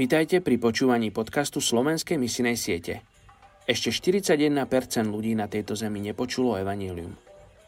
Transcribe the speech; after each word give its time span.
Vítajte 0.00 0.40
pri 0.40 0.56
počúvaní 0.56 1.12
podcastu 1.12 1.60
Slovenskej 1.60 2.16
misinej 2.16 2.56
siete. 2.56 3.04
Ešte 3.68 3.92
41% 3.92 4.48
ľudí 5.04 5.36
na 5.36 5.44
tejto 5.44 5.76
zemi 5.76 6.00
nepočulo 6.00 6.56
evanílium. 6.56 7.12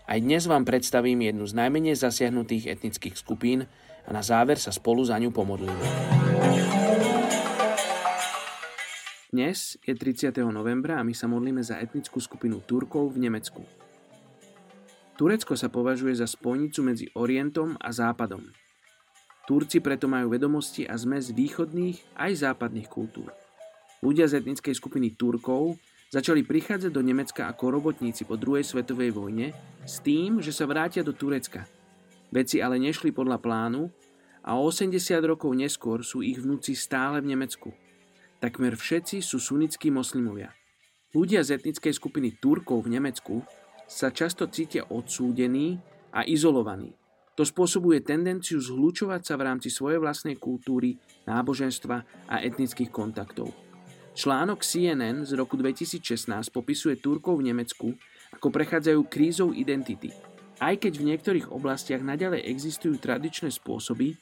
Aj 0.09 0.17
dnes 0.17 0.49
vám 0.49 0.65
predstavím 0.65 1.29
jednu 1.29 1.45
z 1.45 1.53
najmenej 1.53 1.93
zasiahnutých 1.93 2.73
etnických 2.73 3.21
skupín 3.21 3.69
a 4.09 4.11
na 4.17 4.25
záver 4.25 4.57
sa 4.57 4.73
spolu 4.73 5.05
za 5.05 5.21
ňu 5.21 5.29
pomodlíme. 5.29 5.85
Dnes 9.29 9.77
je 9.85 9.93
30. 9.93 10.33
novembra 10.49 10.97
a 10.97 11.05
my 11.05 11.13
sa 11.13 11.29
modlíme 11.29 11.61
za 11.61 11.85
etnickú 11.85 12.17
skupinu 12.17 12.65
Turkov 12.65 13.13
v 13.13 13.29
Nemecku. 13.29 13.61
Turecko 15.21 15.53
sa 15.53 15.69
považuje 15.69 16.17
za 16.17 16.25
spojnicu 16.25 16.81
medzi 16.81 17.13
Orientom 17.13 17.77
a 17.77 17.93
Západom– 17.93 18.49
Turci 19.53 19.85
preto 19.85 20.09
majú 20.09 20.33
vedomosti 20.33 20.89
a 20.89 20.97
zmes 20.97 21.29
východných 21.29 22.17
aj 22.17 22.41
západných 22.41 22.89
kultúr. 22.89 23.29
Ľudia 24.01 24.25
z 24.25 24.41
etnickej 24.41 24.73
skupiny 24.73 25.13
Turkov 25.13 25.77
začali 26.09 26.41
prichádzať 26.41 26.89
do 26.89 27.05
Nemecka 27.05 27.53
ako 27.53 27.69
robotníci 27.69 28.25
po 28.25 28.41
druhej 28.41 28.65
svetovej 28.65 29.13
vojne 29.13 29.53
s 29.85 30.01
tým, 30.01 30.41
že 30.41 30.57
sa 30.57 30.65
vrátia 30.65 31.05
do 31.05 31.13
Turecka. 31.13 31.69
Veci 32.33 32.65
ale 32.65 32.81
nešli 32.81 33.13
podľa 33.13 33.45
plánu 33.45 33.93
a 34.41 34.57
80 34.57 34.97
rokov 35.21 35.53
neskôr 35.53 36.01
sú 36.01 36.25
ich 36.25 36.41
vnúci 36.41 36.73
stále 36.73 37.21
v 37.21 37.37
Nemecku. 37.37 37.77
Takmer 38.41 38.73
všetci 38.73 39.21
sú 39.21 39.37
sunnickí 39.37 39.93
moslimovia. 39.93 40.49
Ľudia 41.13 41.45
z 41.45 41.61
etnickej 41.61 41.93
skupiny 41.93 42.41
Turkov 42.41 42.89
v 42.89 42.97
Nemecku 42.97 43.45
sa 43.85 44.09
často 44.09 44.49
cítia 44.49 44.89
odsúdení 44.89 45.77
a 46.09 46.25
izolovaní. 46.25 47.02
To 47.33 47.49
spôsobuje 47.49 48.05
tendenciu 48.05 48.61
zhlučovať 48.61 49.25
sa 49.25 49.35
v 49.41 49.49
rámci 49.49 49.73
svojej 49.73 49.97
vlastnej 49.97 50.37
kultúry, 50.37 51.01
náboženstva 51.25 52.29
a 52.29 52.37
etnických 52.45 52.93
kontaktov. 52.93 53.57
Článok 54.13 54.61
CNN 54.61 55.25
z 55.25 55.33
roku 55.41 55.57
2016 55.57 56.29
popisuje 56.53 57.01
Turkov 57.01 57.41
v 57.41 57.49
Nemecku, 57.49 57.97
ako 58.37 58.53
prechádzajú 58.53 59.01
krízou 59.09 59.57
identity. 59.57 60.13
Aj 60.61 60.77
keď 60.77 61.01
v 61.01 61.07
niektorých 61.09 61.49
oblastiach 61.49 62.05
naďalej 62.05 62.45
existujú 62.45 63.01
tradičné 63.01 63.49
spôsoby, 63.49 64.21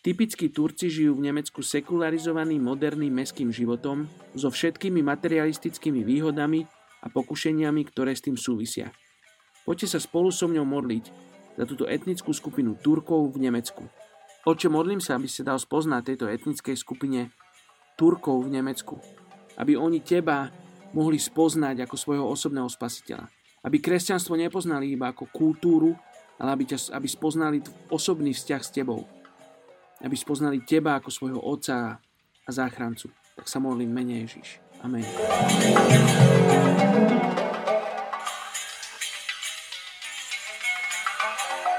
typickí 0.00 0.48
Turci 0.48 0.88
žijú 0.88 1.20
v 1.20 1.28
Nemecku 1.28 1.60
sekularizovaným 1.60 2.64
moderným 2.64 3.12
meským 3.12 3.52
životom 3.52 4.08
so 4.32 4.48
všetkými 4.48 5.04
materialistickými 5.04 6.00
výhodami 6.00 6.64
a 7.04 7.12
pokušeniami, 7.12 7.82
ktoré 7.92 8.16
s 8.16 8.24
tým 8.24 8.40
súvisia. 8.40 8.88
Poďte 9.68 9.92
sa 9.92 10.00
spolu 10.00 10.32
so 10.32 10.48
mňou 10.48 10.64
modliť, 10.64 11.04
za 11.56 11.64
túto 11.64 11.88
etnickú 11.88 12.30
skupinu 12.36 12.76
Turkov 12.76 13.32
v 13.32 13.48
Nemecku. 13.48 13.88
Oče, 14.46 14.70
modlím 14.70 15.02
sa, 15.02 15.18
aby 15.18 15.26
ste 15.26 15.42
dal 15.42 15.58
spoznať 15.58 16.02
tejto 16.06 16.30
etnickej 16.30 16.76
skupine 16.78 17.34
Turkov 17.98 18.46
v 18.46 18.60
Nemecku. 18.60 19.00
Aby 19.58 19.74
oni 19.74 20.04
teba 20.04 20.52
mohli 20.94 21.18
spoznať 21.18 21.82
ako 21.82 21.96
svojho 21.98 22.26
osobného 22.28 22.68
spasiteľa. 22.70 23.26
Aby 23.66 23.82
kresťanstvo 23.82 24.38
nepoznali 24.38 24.94
iba 24.94 25.10
ako 25.10 25.26
kultúru, 25.34 25.98
ale 26.38 26.54
aby, 26.54 26.64
ťa, 26.68 26.94
aby 26.94 27.08
spoznali 27.08 27.58
osobný 27.90 28.30
vzťah 28.36 28.62
s 28.62 28.70
tebou. 28.70 29.08
Aby 30.04 30.14
spoznali 30.14 30.62
teba 30.62 31.00
ako 31.00 31.10
svojho 31.10 31.40
otca 31.40 31.98
a 32.46 32.50
záchrancu. 32.52 33.10
Tak 33.34 33.50
sa 33.50 33.58
modlím 33.58 33.90
mene 33.90 34.22
Ježiš. 34.22 34.62
Amen. 34.84 35.02
Bye. 41.26 41.75